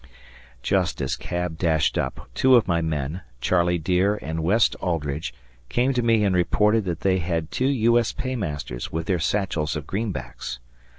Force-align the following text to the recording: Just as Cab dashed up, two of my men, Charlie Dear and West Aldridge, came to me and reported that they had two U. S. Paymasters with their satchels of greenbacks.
Just 0.63 0.99
as 0.99 1.15
Cab 1.15 1.59
dashed 1.59 1.95
up, 1.95 2.27
two 2.33 2.55
of 2.55 2.67
my 2.67 2.81
men, 2.81 3.21
Charlie 3.39 3.77
Dear 3.77 4.15
and 4.15 4.41
West 4.41 4.73
Aldridge, 4.77 5.31
came 5.69 5.93
to 5.93 6.01
me 6.01 6.23
and 6.23 6.33
reported 6.35 6.85
that 6.85 7.01
they 7.01 7.19
had 7.19 7.51
two 7.51 7.67
U. 7.67 7.99
S. 7.99 8.11
Paymasters 8.11 8.91
with 8.91 9.05
their 9.05 9.19
satchels 9.19 9.75
of 9.75 9.85
greenbacks. 9.85 10.57